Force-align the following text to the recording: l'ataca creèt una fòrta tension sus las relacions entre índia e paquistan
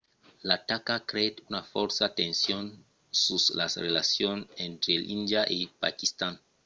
l'ataca 0.47 0.95
creèt 1.09 1.35
una 1.47 1.61
fòrta 1.71 2.05
tension 2.21 2.63
sus 3.23 3.43
las 3.59 3.73
relacions 3.85 4.45
entre 4.67 4.95
índia 5.17 5.41
e 5.57 5.59
paquistan 5.83 6.33